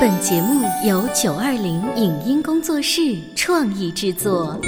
[0.00, 3.00] 本节目由九二零影音工作室
[3.36, 4.58] 创意制作。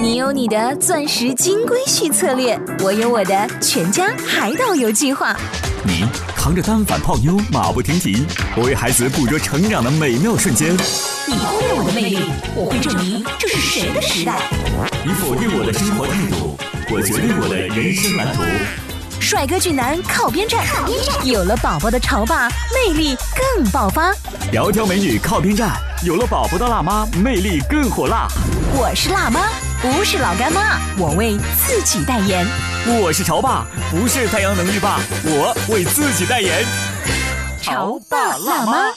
[0.00, 5.36] 你有你的钻石金龟婿策略，我有我的全家海岛游计划。
[5.84, 6.04] 你
[6.36, 8.24] 扛着单反泡妞马不停蹄，
[8.56, 10.72] 我为孩子捕捉成长的美妙瞬间。
[11.26, 12.18] 你忽略我的魅力，
[12.54, 14.40] 我会证明这是谁的时代。
[15.04, 16.56] 你否定我的生活态度，
[16.90, 18.42] 我决定我的人生蓝图。
[19.20, 20.64] 帅哥俊男靠边站，
[21.24, 24.12] 有了宝宝的潮爸魅力更爆发。
[24.52, 28.26] 窈窕美女靠边站，有了宝宝的辣妈魅力更火辣。
[28.72, 29.50] 我是辣妈，
[29.82, 32.46] 不是老干妈，我为自己代言。
[33.02, 36.64] 我是潮爸，不是太阳能浴霸，我为自己代言。
[37.60, 38.94] 潮爸辣妈。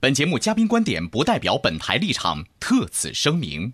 [0.00, 3.72] 本节目嘉宾观点不代表本台立场，特此声明。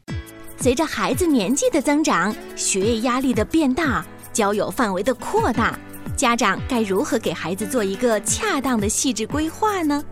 [0.58, 4.04] 随着孩子年纪的增长，学业压力的变大，
[4.34, 5.78] 交友范围的扩大，
[6.16, 10.04] 家长该如何给孩子做一个恰当的细致规划呢？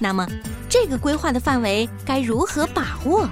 [0.00, 0.26] 那么，
[0.68, 3.28] 这个规划的范围该如何把握？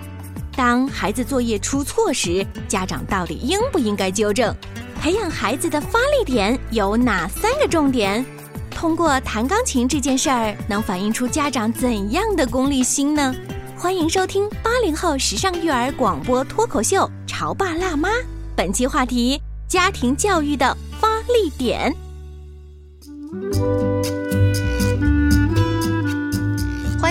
[0.56, 4.54] 当孩子作业出错时，家长到底应不应该纠正？
[5.00, 8.24] 培养孩子的发力点有哪三个重点？
[8.70, 13.34] 通过弹钢琴这件事儿，能反映出家长怎样的功利心呢？
[13.76, 18.08] 欢迎收听八零后时尚育儿广播脱口秀《潮爸辣妈》，
[18.56, 21.94] 本期话题：家庭教育的发力点。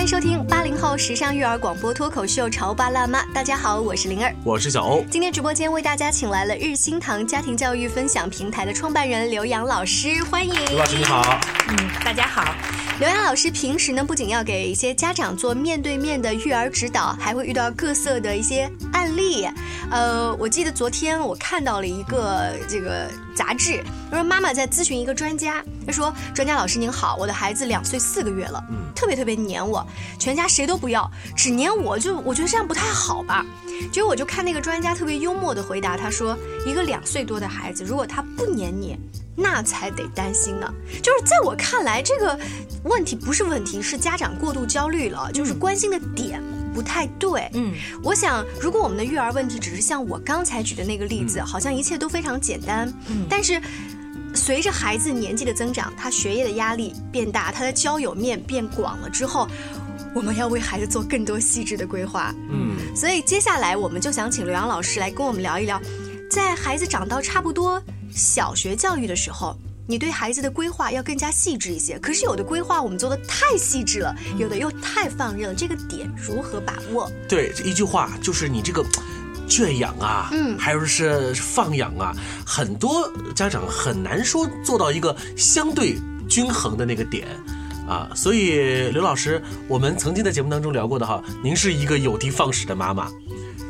[0.06, 4.32] 欢迎收听八零后时尚育儿广播脱口秀《潮爸辣妈》，大家好，我是灵儿。
[4.44, 5.04] 我是小欧。
[5.10, 10.54] 今天直播间为大家请来了日新堂家庭教育分享平台的创办人刘洋老师，欢迎。
[10.68, 11.40] 刘老师你好，
[11.70, 12.54] 嗯，大家好。
[13.00, 19.48] 刘洋老师平时呢，不仅要给一些家长做面对面的育儿指导，还会遇到各色的一些案例。
[19.90, 29.86] 呃，我记得昨天我看到了一个这个杂志，他说妈妈在咨询一个专家，他说专家老师您好，我的孩子两岁四个月了，嗯，特别特别黏我，
[30.18, 33.44] 全家谁都不要，只黏我，就我觉得这样不太好吧。
[33.92, 38.98] 结果我就看那个专家特别幽默的回答，他说一个两岁多的孩子，如果他不黏你。
[39.38, 40.66] 那才得担心呢。
[41.02, 42.40] 就是在我看来，这个
[42.84, 46.42] 问题不是问题，是家长过度焦虑了，就是关心的点
[46.76, 47.48] 不太对。
[47.54, 47.72] 嗯，
[48.04, 52.86] 我想，如果我们的育儿问题只是像我刚才举的那个例子，好像一切都非常简单。
[53.08, 53.58] 嗯，但是
[54.34, 59.48] 随着孩子年纪的增长，他学业的压力变大，他的交友面变广了之后，
[60.14, 62.34] 我们要为孩子做更多细致的规划。
[62.50, 65.80] 嗯，所以接下来我们就想请刘洋老师来跟我们聊一聊，
[66.30, 67.82] 在孩子长到差不多。
[68.12, 71.98] 小学教育的时候，你对孩子的规划要更加细致一些。
[71.98, 77.10] 可是有的规划我们做的太细致了，有的又太放任了，这个点如何把握？
[77.28, 78.84] 对，一句话就是你这个
[79.48, 82.12] 圈养啊，嗯，还有是放养啊，
[82.44, 85.96] 很多家长很难说做到一个相对
[86.28, 87.28] 均衡的那个点
[87.88, 88.10] 啊。
[88.14, 93.08] 所以刘老师，我们曾经在节目当中聊过的哈，您是一个有的放矢的妈妈。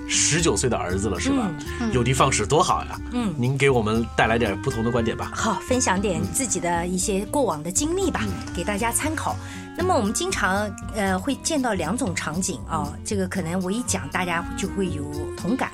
[0.09, 1.51] 十九岁的儿子了是吧？
[1.93, 3.01] 有的放矢多好呀！
[3.13, 5.31] 嗯，您给我们带来点不同的观点吧。
[5.35, 8.23] 好，分享点自己的一些过往的经历吧，
[8.55, 9.37] 给大家参考。
[9.77, 15.05] 那么我们经常呃会见到两种场景啊，这个可能我一讲大家就会有
[15.37, 15.71] 同感。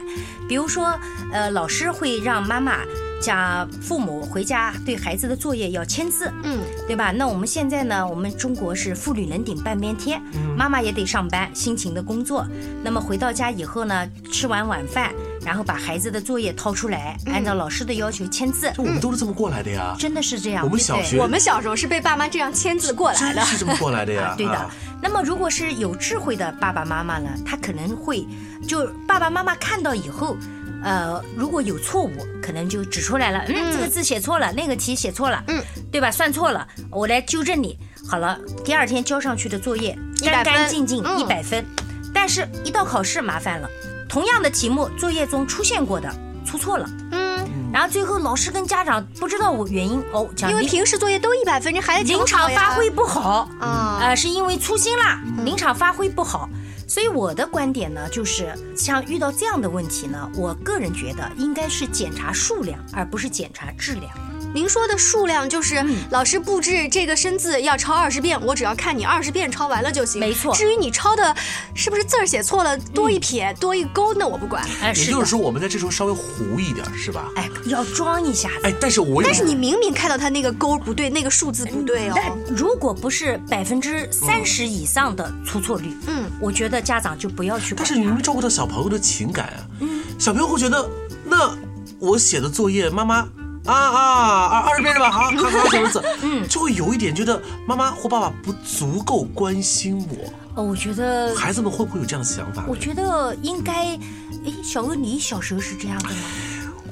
[0.49, 0.99] 比如说
[1.33, 2.79] 呃，老师会让妈妈。
[3.23, 7.13] 讲父母回家对孩子的作业要签字，嗯，对吧？
[7.13, 8.05] 那我们现在呢？
[8.07, 10.21] 我们中国是妇女能顶半边天，
[10.57, 12.45] 妈妈也得上班，辛勤的工作。
[12.83, 15.13] 那么回到家以后呢，吃完晚饭，
[15.45, 18.73] 然后把孩子的作业掏出来，按照老师的要求签字。
[18.77, 20.65] 我们都是这么过来的呀，真的是这样。
[20.65, 24.35] 我们小学，我们小时候是被爸妈这样签字过来的，是这么过来的呀。
[24.37, 24.71] 对的。
[25.01, 28.27] 那么如果是有智慧的爸爸妈妈呢，他可能会
[28.67, 30.37] 就爸爸妈妈看到以后。
[30.83, 32.11] 呃，如果有错误，
[32.43, 33.45] 可能就指出来了。
[33.47, 36.11] 嗯，这个字写错了，那个题写错了，嗯，对吧？
[36.11, 37.79] 算错了，我来纠正你。
[38.09, 41.65] 好了，第二天交上去的作业干干净净，一百分。
[42.13, 43.69] 但是，一到考试麻烦了，
[44.09, 46.13] 同样的题目，作业中出现过的
[46.45, 46.89] 出错了。
[47.13, 56.49] 嗯，然后最后老师跟家长不知道我原因哦，因为平时作业都一百分，这孩子临场发挥不好啊，呃，是因为粗心啦，临场发挥不好。
[56.93, 64.13] 所以我的观点呢，就是像遇到这样的问题呢，我个人觉得应该是检查数量，而不是检查质量。
[64.55, 70.21] 您说的数量就是老师布置这个生字要抄二十遍，我只要看你二十遍抄完了就行。
[70.21, 70.55] 没错。
[70.55, 71.35] 至于你抄的
[71.75, 74.63] 是不是字儿写错了，多一撇多一勾，那我不管。
[74.81, 77.31] 哎也就是说，我们在这时候稍微糊一点，是吧？
[77.37, 78.51] 哎，要装一下。
[78.63, 82.13] 哎，但是我但是你明明看到他那个勾不对，那个数字不对哦。
[82.15, 87.75] 但如果不是百分之三十以上的出错率，嗯，我觉得家长就不要去。
[87.75, 90.89] 但是你们照顾到小朋友的情感啊，嗯，小朋友会觉得，
[91.25, 91.57] 那
[91.99, 93.27] 我写的作业，妈妈。
[93.67, 95.11] 啊啊，二二十遍是吧？
[95.11, 100.33] 好，好，好，小儿子，嗯，就会有一点觉得妈妈或爸爸不足够关心我。
[100.55, 102.65] 哦我觉得，孩子们会不会有这样的想法？
[102.69, 103.97] 我觉得应该，
[104.45, 106.15] 哎，小欧，你小时候是这样的吗？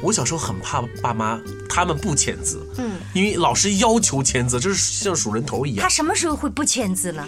[0.00, 1.38] 我小时候很怕爸妈
[1.68, 7.22] 他们不签字，嗯，因为老师要求签字，就是像数人头一样，他什么时候会不签字呢？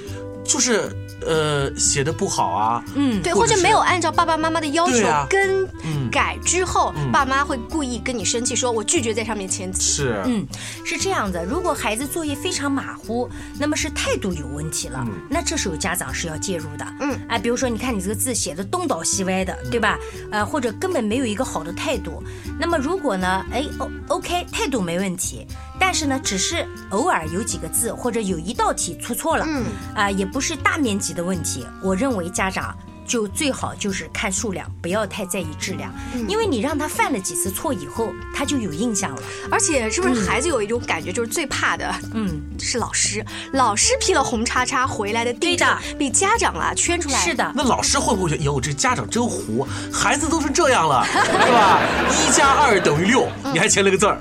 [0.44, 0.90] 就是
[1.26, 9.80] 呃写的不好啊，嗯，对，或者没有按照爸爸妈妈的要求更改之后，爸妈会故意跟你生气，说我拒绝在上面签字。
[9.80, 10.46] 是，嗯，
[10.84, 13.28] 是这样的，如果孩子作业非常马虎，
[13.58, 16.86] 那么是态度有问题了，那这时候家长是要介入的。
[17.00, 19.98] 嗯，啊，比如说你看你这个字写的东倒西歪的，对吧？
[20.30, 22.22] 呃，或者根本没有一个好的态度。
[22.58, 25.46] 那么如果呢，哎，O OK，态度没问题，
[25.78, 31.66] 但是呢，只是偶尔有几个字或者有一道题出错了，嗯，啊、也不是大面积的问题。
[31.82, 32.74] 我认为家长。
[33.06, 35.92] 就最好就是看数量，不要太在意质量，
[36.28, 39.22] 因为你让他犯了几次错以后，他就有印象了。
[39.50, 47.18] 而且是不是孩子有一种感觉，就是最怕的，嗯，是老师，老师批了红叉叉回来的地对的址比家长啊圈出来。
[47.18, 51.80] 是，的，那老师会不会觉得，哟，这家长真糊，孩子都是这样了， 是吧？
[52.10, 54.18] 一加二等于六，你还签了个字儿，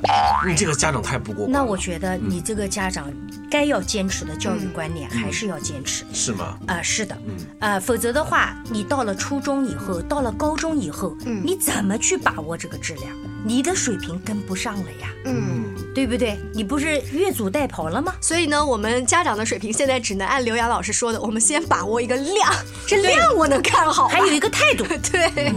[0.47, 1.47] 你这个家长太不过。
[1.47, 3.11] 那我觉得你这个家长
[3.49, 6.05] 该要坚持的教育观念还是要坚持。
[6.13, 6.57] 是吗？
[6.67, 13.13] 啊、是的，嗯呃，否则的话，你到了初中以后，到了高中以后，你怎么去把握这个质量？
[13.43, 15.63] 你的水平跟不上了呀，嗯，
[15.95, 16.37] 对不对？
[16.53, 18.13] 你不是越俎代庖了吗？
[18.21, 22.53] 所以呢，我们家长的水平现在只能按刘洋老师说的，我们先把握一个量，
[22.87, 24.83] 这量我能看好，还有一个态度。
[25.11, 25.53] 对，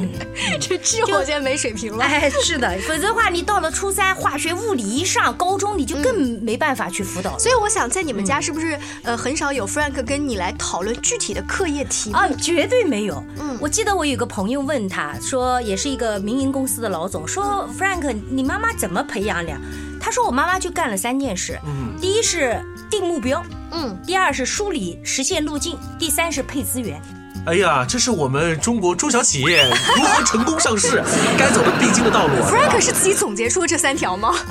[0.58, 2.04] 这智我现在没水平了。
[2.04, 7.38] 哎，是的，否则的话，你到了初三，化学、物理一上，高中你就更没办法去辅导了。
[7.38, 12.16] 所以我想，在你们家是不是呃很少有 Frank 跟你来讨论具体的课业题目？
[12.16, 13.22] 啊，绝对没有。
[13.38, 19.52] 嗯我记得我有个朋友问他说，也是一个民营公司的老总，说 Frank，你妈妈怎么培养的？
[20.00, 21.58] 他说我妈妈就干了三件事，
[22.00, 23.42] 第一是定目标，
[23.72, 27.00] 嗯，第二是梳理实现路径，第三是配资源。
[27.46, 31.02] 哎呀，这是我们中国中小企业如何成功上市
[31.38, 32.50] 该走的必经的道路啊。
[32.50, 34.34] Frank 是自己总结出的这三条吗？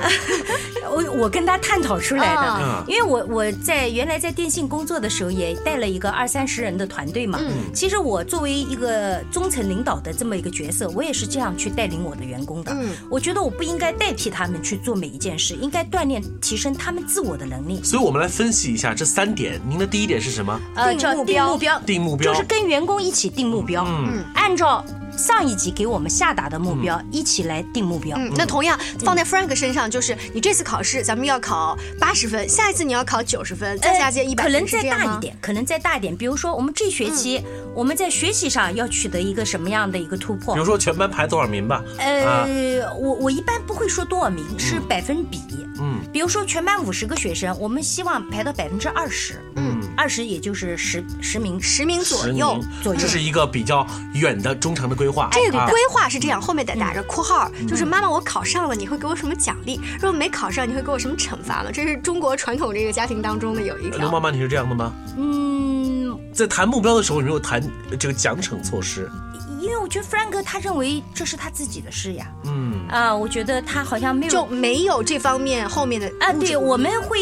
[0.96, 7.40] 我我跟他探讨出来的，啊因为我我在原来在电信工作的时候也带了一个二三十人的团队嘛。
[7.74, 12.72] 其实我作为一个中层领导的这么一个角色，我也是这样去带领我的员工的。
[12.74, 17.82] 嗯我觉得我不应该代替他们去做每一件事，应该锻炼提升他们自我的能力。
[17.84, 19.60] 所以我们来分析一下这三点。
[19.68, 20.60] 您的第一点是什么？
[20.76, 24.84] 呃，叫定目标，定目标就是跟员工一起定目标，嗯，按照
[25.18, 28.18] 上一级给我们下达的目标一起来定目标。
[28.18, 34.84] 嗯，那同样放在 Frank 身上，就是你这次考试咱们要考八十分，下一次你要考九十分，再下届一百，呃可能再？
[34.84, 36.16] 大一点，可能再大一点。
[36.16, 37.44] 比如说，我们这学期、
[37.74, 40.66] 我们在学习上要取得一个什么样的一个突破比如？
[40.66, 41.84] 说全班排多少名吧？
[41.98, 42.48] 呃，啊
[43.00, 45.42] 我我一般不会说多少名，是百分比。
[45.80, 49.44] 嗯，比如说全班五十个学生，我们希望排到百分之二十。
[49.56, 51.62] 嗯，二十也就是十十名。
[51.62, 52.68] 十名左十右名。
[52.82, 55.26] 左右这是一个比较远的中长的规划。
[55.26, 59.80] 啊这个规划是这样，后面得打着括号，嗯就是妈妈，我考上了，你会给我什么奖励？
[59.96, 61.70] 如果没考上，你会给我什么惩罚吗？
[61.72, 64.00] 这是中国传统这个家庭当中的有一条。
[64.00, 64.94] 刘妈妈，你是这样的吗？
[65.18, 67.62] 嗯，在谈目标的时候，有没有谈
[68.00, 69.10] 这个奖惩措施？
[69.84, 72.26] 我觉得 Frank 他认为这是他自己的事呀。
[72.46, 77.20] 嗯，啊，我觉得他好像没有就没有这方面后面的啊，对，我们会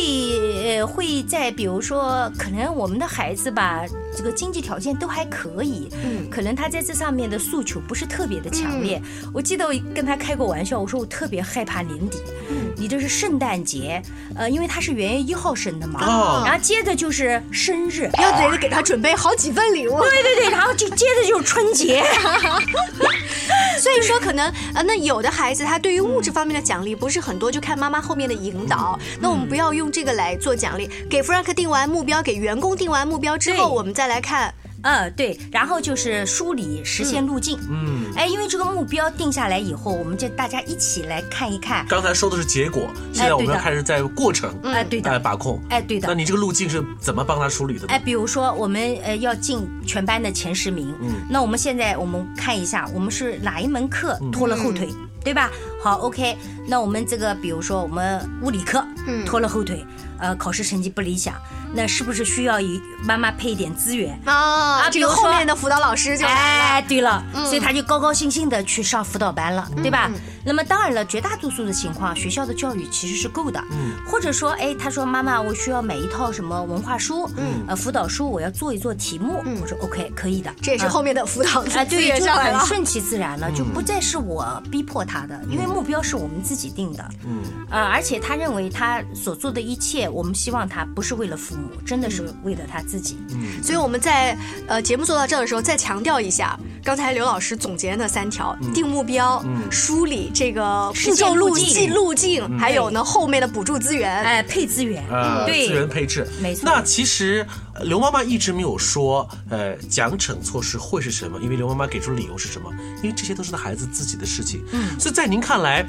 [0.78, 3.84] 呃会在比如说，可能我们的孩子吧，
[4.16, 9.02] 这个经济条件都还可以，嗯可能他在这上面的诉求不是特别的强烈。
[9.34, 14.02] 我记得我跟他开过玩笑，我说我特别害怕年底，嗯你这是圣诞节，
[14.36, 18.08] 呃，因为他是元月一号生的嘛，哦然后接着就是生日。
[18.22, 20.00] 要得给他准备好几份礼物。
[20.02, 22.04] 对对对，然后就接着就是春节，
[23.80, 29.00] 所以说，可能呃，那有的孩子他对于物质方面的奖励不是很多，就看妈妈后面的引导。
[29.20, 34.54] 那我们不要用这个来做奖励，给 Frank 定完目标，给员工定完目标之后，我们再来看。
[34.84, 37.60] 嗯，对，然后就是梳理实现路径。
[37.70, 41.86] 嗯，哎，因为这个目标定下来以后，我们就大家一起来看一看。
[41.88, 45.62] 刚才说的是结果，现在我们要开始在过程哎，对的，来把控。
[45.70, 46.14] 哎，对的那。
[46.14, 47.88] 你这个路径是怎么帮他梳理的呢？
[47.90, 54.90] 哎，比如说我们呃要进全班的前十名，嗯，那我们现在我们看一下，我们是哪一门课拖了后腿，
[55.24, 55.50] 对吧？
[55.84, 59.84] 好，OK，那我们这个比如说我们物理课，嗯拖了后腿，
[60.20, 61.34] 呃，考试成绩不理想，
[61.74, 64.20] 那是不是需要一妈妈配一点资源？
[64.26, 66.26] 啊，这个后面的辅导老师就。
[66.26, 70.10] 哎，对了，嗯所以他就高高兴兴的去上辅导班了，对吧？
[70.46, 73.64] 那么当然了，绝大多数的情况，学校的教育其实是够的。
[73.72, 79.42] 嗯，或者说，哎，他说妈妈，我需要买一套什么文化书，嗯，呃，辅导书，我要做一做题目。
[79.46, 80.54] 嗯，我说 OK，可以的。
[80.62, 87.04] 这也是后面的辅导啊，对，就很顺其自然了，就不再是我逼迫他的，因为目标是我们自己定的。
[87.26, 93.18] 嗯，呃，而且他认为他所做的一切，我们希望他不是为了父母，真的是为了他自己。
[93.30, 96.58] 嗯，所以我们在呃节目做到这的时候，再强调一下。
[96.84, 105.04] 刚才刘老师总结那三条：定目标、梳理这个步骤路径、路径，还有呢后面的补助资源，哎，配资源，
[105.46, 106.64] 对，资源配置，没错。
[106.66, 107.46] 那其实
[107.84, 111.40] 刘妈妈一直没有说，呃，奖惩措施会是什么？
[111.40, 112.70] 因为刘妈妈给出的理由是什么？
[112.98, 114.64] 因为这些都是他孩子自己的事情。
[114.74, 115.86] 嗯，所以在您看来，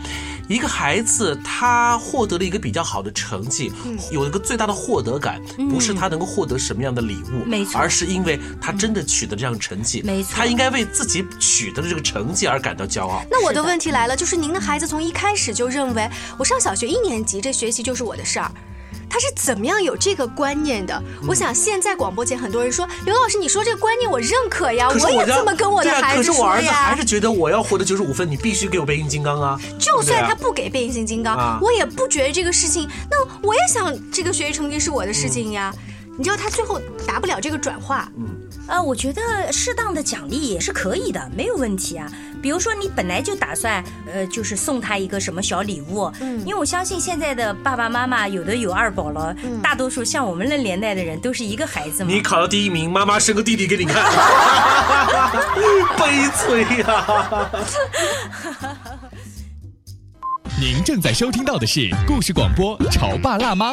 [0.48, 3.72] 一个孩子他获得了一个比较好的成绩，
[4.10, 10.82] 有一个最大的获得感，不是他能够获得什么样的礼物，没错，而是因为他真的取得这样成绩，没错，他应该为。
[10.92, 13.24] 自己取得的这个成绩而感到骄傲。
[13.30, 18.50] 那我的问题来了，就是您的孩子从一开始就认为我上小学一年级，这学习就是我的事儿，
[19.12, 21.02] 他是怎么样有这个观念的？
[21.28, 26.32] 我想现在广播前很多人说，刘老师，你说这个观念我认可呀，我也这么跟我的孩子说呀。
[26.32, 29.60] 可是我儿子还是觉得我要获得九十五分，你必须给我变形金刚啊！
[29.78, 32.88] 就算他不给变形金刚，我也不觉得这个事情。
[33.10, 35.70] 那我也想这个学习成绩是我的事情呀。
[36.18, 38.28] 你知道他最后达不了这个转化，嗯，
[38.68, 42.06] 呃，我觉得适当的奖励也是可以的，没有问题啊。
[42.42, 52.10] 比如说你本来就打算，呃，就是送他一个什么小礼物，嗯，因为我相信现在的爸爸妈妈有的有二宝了，大多数像我们那年代的人都是一个孩子嘛。
[52.10, 54.04] 你考了第一名，妈妈生个弟弟给你看，
[55.96, 57.50] 悲催呀。
[60.60, 63.72] 您正在收听到的是故事广播《潮爸辣妈》。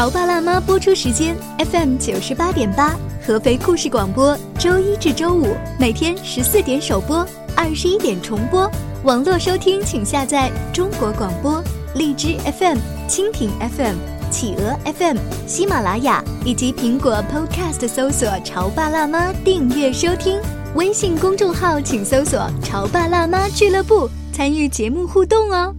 [0.00, 7.18] 潮爸辣妈播出时间：FM 九十八点八，合肥故事广播，周一至周五每天十四点首播，
[7.54, 8.66] 二十一点重播。
[9.04, 11.62] 网络收听请下载中国广播、
[11.96, 13.96] 荔枝 FM、蜻蜓 FM、
[14.30, 20.40] 企鹅 FM、喜马拉雅以及苹果 Podcast 搜索“潮爸辣妈”订阅收听。
[20.76, 25.74] 微信公众号请搜索“潮爸辣妈俱乐部”，参与节目互动哦。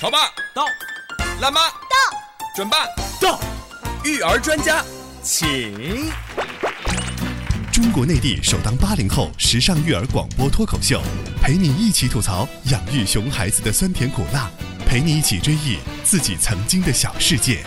[0.00, 0.20] 潮爸
[0.54, 0.64] 到，
[1.42, 1.60] 辣妈。
[2.58, 2.88] 准爸
[3.20, 3.38] 到，
[4.04, 4.84] 育儿专家，
[5.22, 6.10] 请。
[7.72, 11.00] 中国内地首档八零后时尚育儿广播脱口秀，
[11.40, 14.50] 陪你一起吐槽养育熊孩子的酸甜苦辣，
[14.84, 17.62] 陪你一起追忆自己曾经的小世界。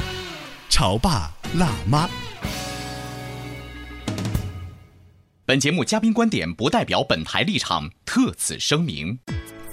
[0.67, 2.09] 潮爸辣妈。
[5.45, 9.19] 本节目嘉宾观点不代表本台立场，特此声明。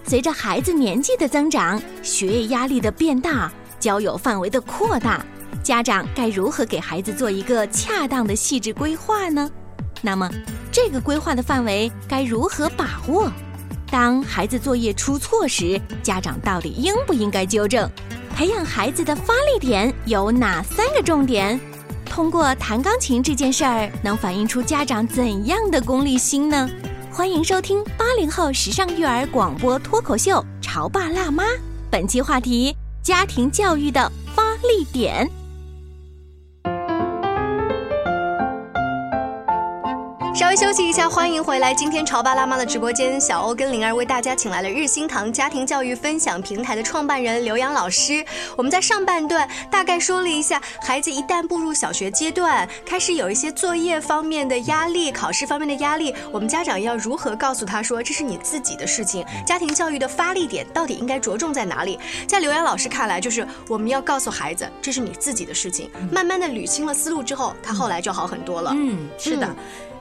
[0.07, 3.53] 随着孩子年纪的增长，学业压力的变大。
[3.81, 5.25] 交友范围的扩大，
[5.63, 9.51] 家长该如何给孩子做一个恰当的细致规划呢？
[10.03, 10.31] 那么，
[10.71, 13.31] 这个规划的范围该如何把握？
[13.91, 17.91] 当孩子作业出错时，家长到底应不应该纠正？
[18.35, 21.59] 培养孩子的发力点有哪三个重点？
[22.05, 26.69] 通过弹钢琴这件事儿，能反映出家长怎样的功利心呢？
[27.11, 31.45] 欢迎收听八零后时尚育儿广播脱口秀《潮爸辣妈》，
[31.91, 32.77] 本期话题。
[33.09, 35.38] 家庭教育的发力点。
[40.39, 41.75] 稍微休息一下，欢迎回来。
[41.75, 48.25] 今天潮爸辣妈的直播间，小欧跟灵儿为大家请来了日新堂家庭教育分享平台的创办人刘洋老师。
[48.55, 59.27] 我们在上半段大概说了一下，孩子一旦步入小学阶段，开始有一些作业方面的压力、考试方面的压力，我们家长要如何告诉他说这是你自己的事情？
[59.45, 61.99] 家庭教育的发力点到底应该着重在哪里？
[62.29, 65.91] 在刘洋老师看来，就是我们要告诉孩子这是你自己的事情。
[66.13, 68.71] 慢慢的捋清了思路之后，他后来就好很多了。
[68.73, 69.53] 嗯，是的。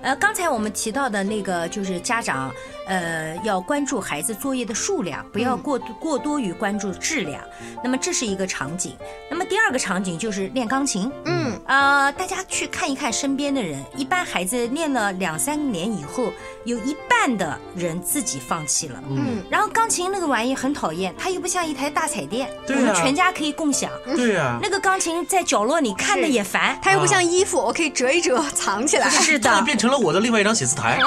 [0.08, 2.50] 呃，刚才我们提到的那个就是家长，
[2.88, 7.44] 呃，要关注孩子作业的数量，不要过过多于关注质量。
[7.84, 8.96] 那么这是一个场景。
[9.30, 11.12] 那么第二个场景就是练钢琴。
[11.26, 16.32] 嗯，呃，大家去看一看身边的人，一般孩子练了两三年以后，
[16.64, 19.04] 有一半的人自己放弃了。
[19.10, 23.92] 嗯，然后钢琴那个玩意很讨厌，它又不像一台大彩电，我们全家可以共享。
[24.16, 29.10] 对呀，那个钢琴在角落里看着也烦，它又不像衣服，我可以折一折藏起来。
[29.10, 29.88] 是的， 变成。
[29.88, 31.00] 成了我的另外一张写字台，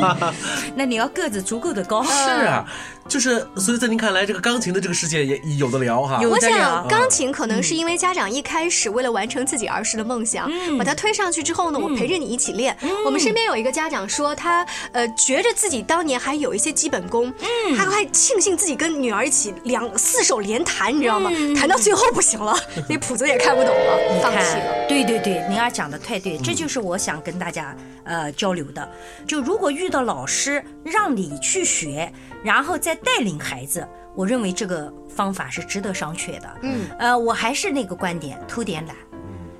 [0.74, 2.02] 那你要个子足够的高。
[2.04, 2.64] 是啊。
[3.06, 6.18] 就是，所以在您看来，这个钢琴的这个世界也有的聊哈。
[6.22, 12.74] 我想，钢琴可能是因为家长一开始为了完成自己儿时的梦想，把他推上去之后呢，我陪着你一起练。
[13.04, 17.30] 我们身边有一个家长说，他呃觉着自己当年还有一些基本功，
[17.76, 21.30] 他还庆幸自己跟女儿一起两四手连弹，你知道吗？
[21.54, 22.56] 弹到最后不行了，
[22.88, 24.86] 那谱子也看不懂了，放弃了。
[24.88, 28.88] 对对对，您儿讲的太对，这就是我想跟大家呃交流的。
[29.26, 36.56] 就如果遇到老师让你去学，然后再带领孩子，我认为这个方法是值得商榷的。
[36.62, 38.96] 嗯，呃，我还是那个观点，偷点懒，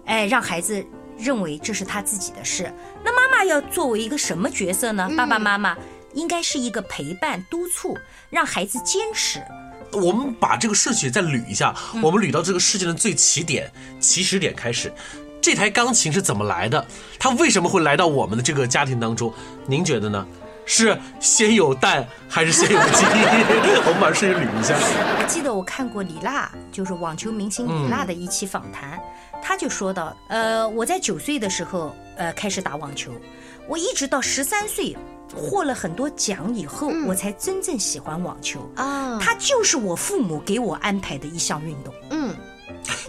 [0.07, 0.85] 哎，让孩子
[1.19, 2.73] 认为这是他自己的事。
[3.03, 5.11] 那妈妈要作为一个什么角色呢？
[5.17, 5.77] 爸爸妈妈
[6.13, 7.97] 应该是一个陪伴、督促，
[8.31, 9.41] 让孩子坚持。
[9.93, 11.73] 我们把这个事情再捋一下，
[12.03, 13.71] 我们捋到这个事件的最起点、
[14.01, 14.93] 起始点开始。
[15.45, 16.83] 这台钢琴是怎么来的？
[17.19, 19.31] 它为什么会来到我们的这个家庭当中？
[19.67, 20.27] 您觉得呢？
[20.65, 23.05] 是先有蛋还是先有鸡？
[23.85, 24.75] 我们把事情捋一下。
[24.75, 28.99] 我记得我看过李娜，就是网球明星李娜的一期访谈，
[29.43, 33.13] 她就说到，呃，我在九岁的时候，呃，开始打网球，
[33.69, 34.97] 我一直到十三岁。
[35.37, 39.19] 获了很多奖以后，我才真正喜欢网球啊！
[39.21, 41.93] 它就是我父母给我安排的一项运动。
[42.11, 42.33] 嗯，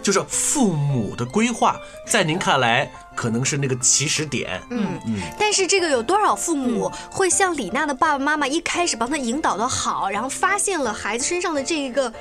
[0.02, 4.60] 就是父母的规划，在您看来可能是那个起始点。
[4.70, 5.20] 嗯嗯。
[5.38, 12.12] 但是这个有多少父母会像李娜的爸爸妈妈一开始帮她引导的好，然后发现了孩子身上的这一个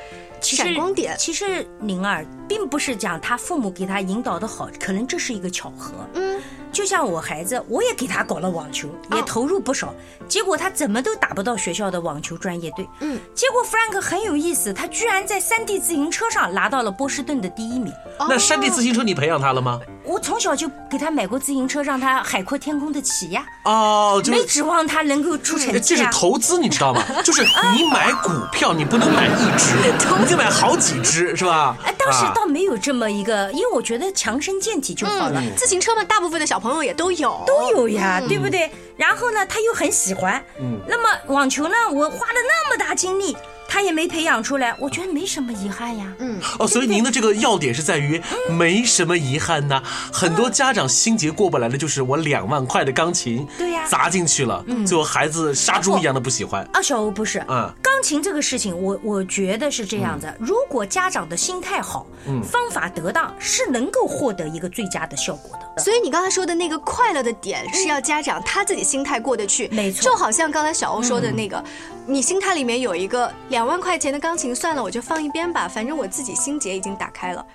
[0.42, 1.16] 闪光点？
[1.18, 5.94] 其实宁儿并不是讲他父母给他引导的好，可能这是一个巧合。
[6.14, 6.42] 嗯。
[6.76, 9.94] 就像我孩子，我也给他搞了网球，也投入不少，
[10.28, 12.86] 结果他怎么都打不到学校的网球专业队。
[13.00, 17.94] 嗯，结果 Frank 很有意思，他居然在山地自行车上拿到了波士顿的第一名。
[18.28, 19.80] 那山地自行车你培养他了吗？
[20.04, 23.46] 我从小就给他买过自行车，让他海阔天空的骑呀。
[23.64, 25.96] 哦，就没指望他能够出成绩。
[25.96, 27.02] 这是投资，你知道吗？
[27.24, 27.42] 就是
[27.74, 29.76] 你买股票，你不能买一只，
[30.20, 31.78] 你得买好几只，是吧？
[31.86, 35.42] 哎，当时倒没有这么一个，因为我觉得强身健体就好了。
[35.56, 38.70] 自行车嘛，大部分的小朋友也都有，都有呀，对不对？
[38.98, 40.44] 然后呢，他又很喜欢。
[40.60, 40.80] 嗯。
[40.88, 41.76] 那么网球呢？
[41.92, 43.36] 我花了那么大精力。
[43.68, 46.14] 他也没培养出来，我觉得没什么遗憾呀。
[46.20, 49.82] 嗯，哦，所以您的这个要点是在于没什么遗憾呢。
[50.14, 56.68] 很多家长心结过不来的就是我两万块的钢琴，对呀，砸进去了，最后孩子杀猪一样的不喜欢。
[56.74, 60.34] 啊，小欧不是，嗯，钢琴这个事情，我我觉得是这样子。
[60.40, 65.84] 如果家长的心态好，嗯，方法得当，是能够获得一个最佳的效果的。
[65.84, 69.68] 所以你刚才说的那个快乐的点，是要家长他自己心态过得去。
[69.70, 71.64] 没错，就好像刚才小欧说的那个，
[72.08, 77.46] 你心态里面有一个两万块钱的钢琴，算了，我就放一边吧，反正我自己心结已经打开了。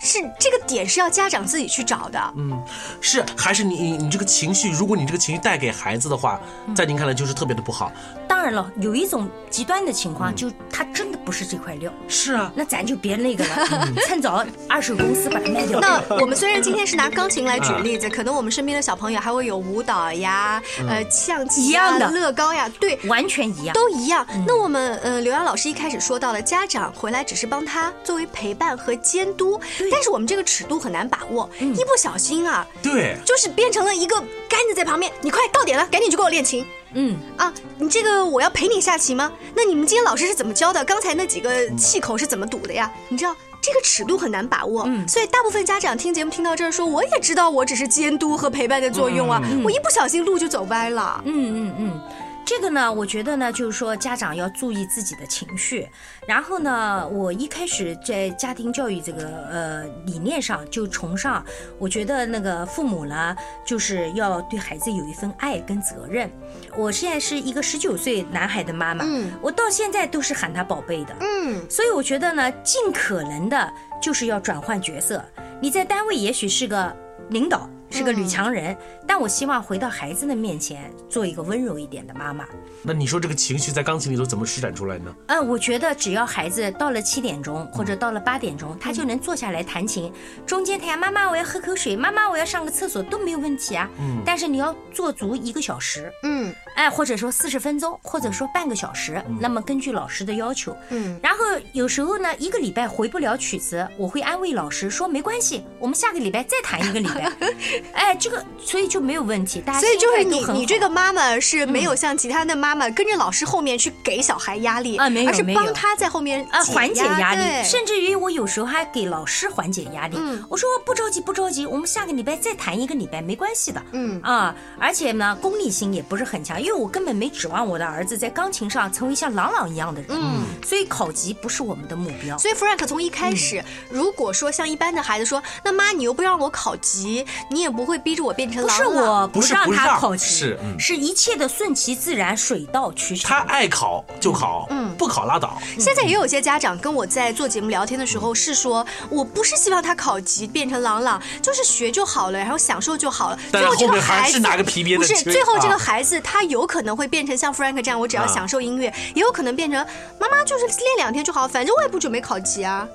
[0.00, 2.18] 是这个点是要家长自己去找的。
[2.36, 2.60] 嗯，
[3.00, 6.40] 是还是你你你这个情绪，如果你这个情绪带给孩子的话，
[6.74, 7.92] 在您看来就是特别的不好。
[8.26, 11.92] 当然了，有一种极端的情况，就他真的不是这块料。
[12.08, 15.78] 是啊，那咱就别那个了， 趁早二手公司把它卖掉。
[15.80, 24.26] 那我们虽然今天是拿钢琴来举例子，可能我们身边的小朋友还会有舞蹈呀，呃，象棋呀、乐高呀，对，完全一样，都一样。
[24.46, 29.60] 那我们呃，刘洋老师一开始说到了，家长回来只是帮他作为陪伴和监督。
[29.90, 34.16] 但是我们这个尺度很难把握，一不小心啊，对，就是变成了一个
[34.48, 35.10] 杆子在旁边。
[35.20, 36.64] 你快到点了，赶紧去给我练琴。
[36.92, 39.32] 嗯啊，你这个我要陪你下棋吗？
[39.54, 40.84] 那你们今天老师是怎么教的？
[40.84, 42.90] 刚才那几个气口是怎么堵的呀？
[43.08, 51.22] 你知道这个尺度很难把握，嗯，所以大部分家长听节目听到这儿说，我也知道我只是监督和陪伴的作用啊，我一不小心路就走歪了。
[51.24, 52.00] 嗯嗯嗯。
[52.44, 55.88] 这个呢，我觉得呢，就是说家长要注意自己的情绪。
[56.26, 61.44] 然后呢，我一开始在家庭教育这个呃理念上就崇尚，
[61.78, 66.30] 我觉得那个父母呢，就是要对孩子有一份爱跟责任。
[66.76, 73.72] 我现在是一个十九岁男孩的妈妈，嗯，我到现在都是喊他宝贝的，嗯，所以我觉得呢，尽可能的
[74.02, 75.24] 就是要转换角色。
[75.60, 76.96] 你在单位也许是个
[77.28, 77.70] 领导。
[77.90, 78.76] 是个女强人，
[79.06, 82.46] 但我希望回到孩子的面前，做一个温柔一点的妈妈。
[82.82, 85.14] 那你说这个情绪在钢琴里头怎么施展出来呢？
[85.26, 90.12] 嗯，我觉得只要孩子到了七点钟或者到了八点钟，他就能坐下来弹琴。
[90.46, 93.90] 中间他呀，妈妈我要喝口水，妈妈我要上个厕所都没有问题啊。
[93.98, 94.22] 嗯。
[94.24, 96.10] 但是你要做足一个小时。
[96.22, 96.54] 嗯。
[96.76, 99.22] 哎，或者说四十分钟，或者说半个小时。
[99.40, 100.76] 那么根据老师的要求。
[100.90, 101.18] 嗯。
[101.22, 101.38] 然后
[101.72, 107.30] 有时候呢，一个礼拜回不了曲子，我会安慰老师说没关系，我们下个礼拜再弹一个礼拜。
[107.92, 120.16] 哎，这个所以就没有问题，大家所以就是你你这个妈妈是没有像其他的妈妈跟着老师后面去给小孩压力啊，没有，而是帮他在后面啊缓解压力，甚至于我有时候还给老师缓解压力。
[120.48, 123.82] 我说不着急不着急，我们下个礼拜再谈一个礼拜没关系的。
[123.92, 124.20] 嗯。
[124.22, 132.36] 啊，而且呢功利心也不是很强，因为我根本没指望我的儿子在钢琴上成为像朗朗一样的人，嗯，所以考级不是我们的目标。
[132.36, 139.22] 所以 Frank 从一开始，如果说像一般的孩子说，那妈你又不让我考级，你也不会逼着我变成不是朗朗。
[139.22, 143.28] 我不是不让他考级，是嗯是一切的顺其自然，水到渠成。
[143.28, 145.60] 他爱考就考，嗯不考拉倒。
[145.78, 153.38] 现在也有些家长跟我在做节目聊天的时候是说，我不是希望他考级变成朗朗，就是学就好了，然后享受就好了。
[153.50, 159.84] 但是最后这个后面还孩子是拿个皮鞭不是，最后这个啊孩子他有可能会变成像 Frank 这样，我只要啊享受音乐，也有可能变成
[160.18, 162.86] 妈妈就是练两天就好，反正我也不准备考级啊，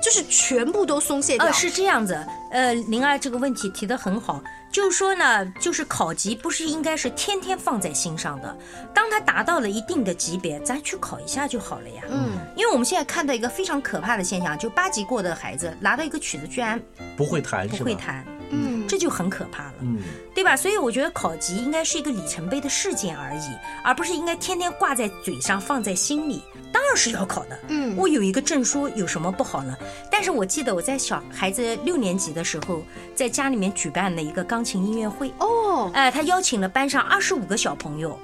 [0.00, 1.46] 就是全部都松懈掉。
[1.46, 2.18] 呃，是这样子，
[2.52, 8.56] 呃，灵儿这个问题提得很好，就是说呢，就是考级不是应该是天天放在心上的，
[8.94, 12.02] 当他达到了一定的级别，咱去考一下就好了呀。
[12.10, 16.80] 嗯，因为我们现在看到一个非常可怕的现象，就八级过的孩子拿到一个曲子居然
[17.16, 17.82] 不会弹不？
[17.82, 19.74] 会弹，嗯，这就很可怕了。
[19.80, 19.98] 嗯，
[20.34, 20.56] 对吧？
[20.56, 26.42] 所以我觉得考级应该是一个里程碑的事件而已，而不是应该天天挂在嘴上放在心里。
[26.72, 29.76] 当然是要考的，嗯我有一个证书有什么不好呢？
[30.10, 32.82] 但是我记得我在小孩子六年级的时候，
[33.14, 38.18] 在家里面举办了一个钢琴音乐会，哦，哎、他邀请了班上二十五个小朋友。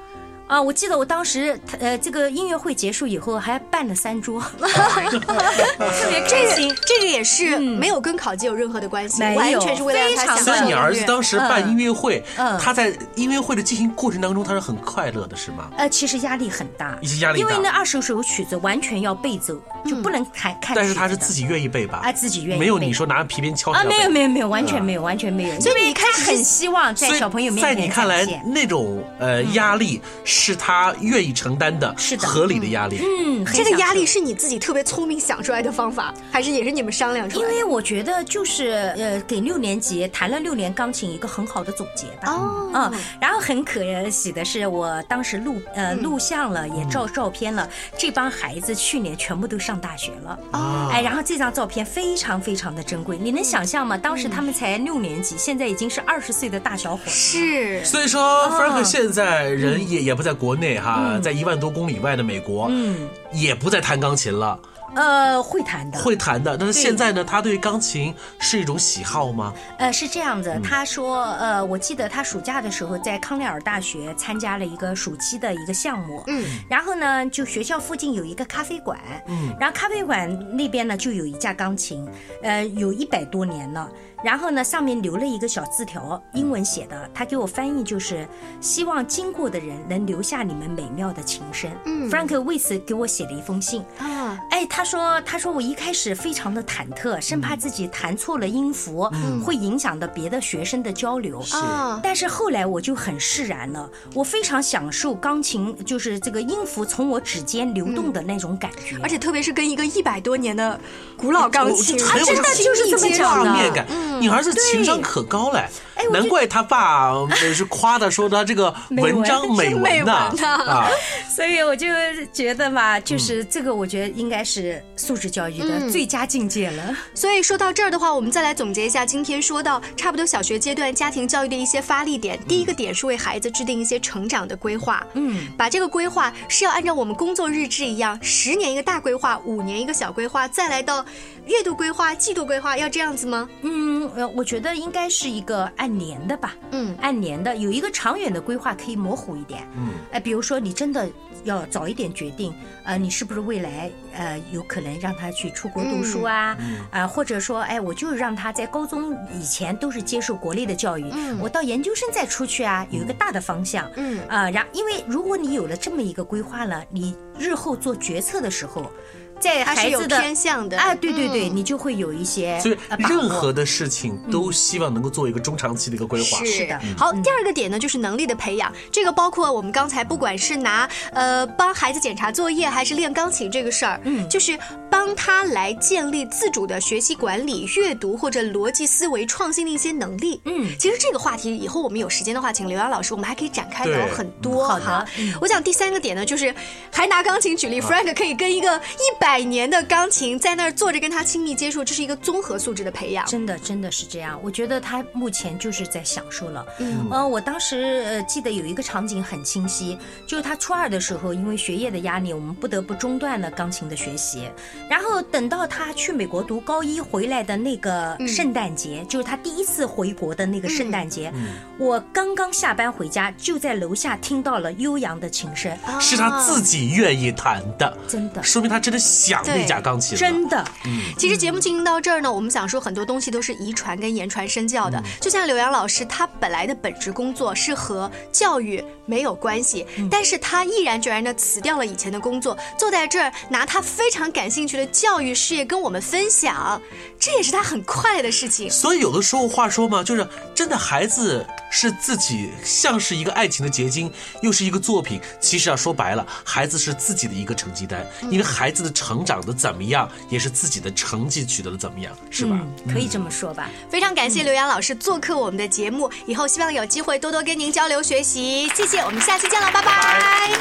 [0.49, 6.75] 啊，我记得我当时，呃，这个音乐会结束以后还办了三桌， 特别开心。
[6.87, 9.59] 这个也是没有跟考级有任何的关系，没有。
[9.59, 12.59] 完全是为了让他非常享受所以你儿子当时办音乐会，嗯。
[12.59, 15.71] 他在音乐会的进行过程当中，他是很快乐的，是吗？
[15.77, 17.49] 呃，其实压力很大，一些压力大。
[17.51, 20.75] 因为那二十首曲子完全要背走，就不能看看。
[20.75, 22.01] 但是他是自己愿意背吧？
[22.03, 25.61] 啊自己愿意没有你说拿皮鞭敲啊，没有没有没有，完全没有，完全没有。
[25.61, 33.01] 所以你一开始很希望在小朋友面前在你看来，那种呃压力是他愿意承担的，是的合理的压力。
[33.01, 37.53] 嗯，很这个压力是你自己特别聪明想出来的方法，还是也是你们商量出来的？
[37.53, 42.33] 因为我觉得就是呃，给六年级弹了六年钢琴一个很好的总结吧。
[42.33, 47.69] 哦嗯，然后很可喜的是，我当时录呃录像了，也照照片了。
[47.97, 50.39] 这帮孩子去年全部都上大学了。
[50.53, 53.97] 哦哎，然后这张照片非常非常的珍贵，你能想象吗？
[53.97, 57.11] 当时他们才六年级，现在已经是二十岁的大小伙子。
[57.11, 64.59] 是所以说，Frank 哦现在人也也不在国内哈，在一万多公里外的美国，嗯，也不再弹钢琴了，
[64.95, 65.99] 呃，会弹的。
[65.99, 66.57] 会弹的。
[66.57, 69.53] 但是现在呢，他对钢琴是一种喜好吗？
[69.79, 82.07] 呃，是这样嗯子，他说，呃，我记得他暑假的时候在康奈尔大学参加了一个暑期的一个项目，嗯，然后呢，就学校附近有一个咖啡馆，嗯，然后咖啡馆那边呢就有一架钢琴，
[82.43, 83.89] 呃，有一百多年了。
[84.25, 88.27] 然后呢，上面留了一个小字条，英文写的，他给我翻译就是
[88.61, 91.71] 希望经过的人能留下你们美妙的琴声。
[91.85, 93.85] 嗯，Frank 为此给我写了一封信。
[93.99, 99.09] 啊，哎，他说，他说我一开始非常的忐忑，生怕自己弹错了音符，
[99.45, 101.41] 会影响到别的学生的交流。
[101.53, 102.01] 啊。
[102.03, 108.97] 但是后来我就很释然了，我非常享受钢琴，就是这个音符从我指尖流动的那种感觉。
[109.03, 110.79] 而且特别是跟一个一百多年的
[111.17, 115.65] 古老钢琴，我很有真的就是这么讲的画你儿子情商可高嘞，
[116.13, 120.49] 难怪他爸呃是夸他说他这个 文章美文呐美文呐。
[120.67, 120.89] 啊。
[121.35, 121.87] 所以我就
[122.33, 126.97] 觉得嘛，就是这个，我觉得应该是素质教育的最佳境界了。
[127.15, 132.39] 所以说到这儿的话，我们再来总结一下今天说到差不多小学阶段家庭教育的一些发力点。
[132.49, 141.05] 第一个点是为孩子制定一些成长的规划，嗯，把这个规划是要按照我们工作日志一样，十年一个大规划，五年一个小规划，再来到
[141.49, 143.49] 月度规划、季度规划，要这样子吗？
[143.63, 146.55] 嗯，呃，我觉得应该是一个按年的吧。
[146.73, 149.67] 嗯按年的有一个长远的规划可以模糊一点。
[149.75, 151.09] 嗯，哎，比如说你真的
[151.45, 156.55] 要早一点决定，呃，你是不是未来呃有可能让他去出国读书啊？
[156.91, 163.91] 啊、或者说，哎，我就让他在高中以前都是接受国内的教育，嗯我到研究生再出去啊，有一个大的方向。
[163.97, 168.91] 嗯啊，然因为如果你有了这么一个规划了，你日后做决策的时候，
[169.41, 170.79] 在它是有孩子的偏向的。
[170.79, 171.57] 啊，对对对，嗯。
[171.57, 172.77] 你就会有一些所以
[173.09, 176.45] 任何的事情都希望能够做一个中长期的一个规划。
[176.45, 176.79] 是的。
[176.97, 178.73] 好，第二个点呢，就是能力的培养。
[178.93, 184.29] 这个包括我们刚才不管是拿呃帮孩子检查作业，还是练钢琴这个事儿，嗯。
[184.29, 184.59] 就是
[184.91, 190.41] 帮他来建立自主的学习管理、阅读或者逻辑思维、创新的一些能力。
[190.45, 190.69] 嗯。
[190.79, 194.85] 其实这个话题以后我们有时间的话，请刘洋老师，我们还可以展开聊很多好的。
[194.85, 195.05] 哈。
[195.19, 195.35] 嗯。
[195.41, 196.55] 我讲第三个点呢，就是
[196.93, 203.27] 还拿钢琴举例，Frank 可以跟一个一百百年的钢琴，在那儿坐着跟他亲密接触，这是一个综合素质的培养。
[203.27, 204.41] 真的，真的是这样。
[204.43, 206.65] 我觉得他目前就是在享受了。
[206.79, 214.49] 嗯，呃，我当时呃记得有一个场景很清晰，就是他初二的时候，因为学业的压力，我们不得不中断了钢琴的学习。
[214.89, 221.31] 然后等到他去美国读高一回来的那个圣诞节，就是他第一次回国的那个圣诞节，
[221.77, 230.17] 我刚刚下班回家，就在楼下听到了悠扬的琴声，是他自己愿意弹的，真的，说明他真的想那架钢琴。
[230.17, 230.65] 真的。
[230.85, 235.03] 嗯其实节目进行到这儿呢，我们想说很多东西都是遗传跟言传身教的。
[235.21, 246.81] 就像柳洋老师，他本来的本职工作是和教育没有关系，但是他毅然决然的辞掉了以前的工作，坐在这儿拿他非常感兴趣的教育事业跟我们分享，
[247.19, 248.71] 这也是他很快乐的事情。
[248.71, 250.27] 所以有的时候话说嘛，就是
[250.59, 255.21] 真的孩子是自己像是一个爱情的结晶，又是一个作品。
[255.41, 262.59] 其实啊，说白了，孩子是自己的一个成绩单，因为孩子的成长的怎么样，也是自己的成绩取得的怎么样，是吧？
[262.93, 263.71] 可以这么说吧。
[263.89, 268.69] 非常感谢刘洋老师做客我们的节目，以后希望有机会多多跟您交流学习。
[268.75, 270.59] 谢谢，我们下期见了，拜拜。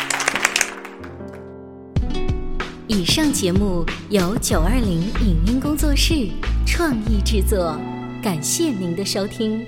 [2.88, 6.30] 以上节目由九二零影音工作室
[6.68, 7.76] 创意制作，
[8.22, 9.66] 感谢您的收听。